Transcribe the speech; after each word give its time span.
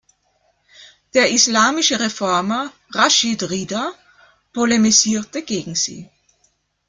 Der 1.13 1.29
islamische 1.29 1.99
Reformer 1.99 2.73
Raschid 2.89 3.51
Rida 3.51 3.93
polemisierte 4.51 5.43
gegen 5.43 5.75
sie. 5.75 6.09